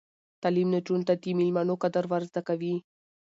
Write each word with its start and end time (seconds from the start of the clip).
تعلیم 0.41 0.67
نجونو 0.73 1.05
ته 1.09 1.13
د 1.23 1.25
میلمنو 1.37 1.75
قدر 1.83 2.03
ور 2.11 2.21
زده 2.29 2.41
کوي. 2.47 2.75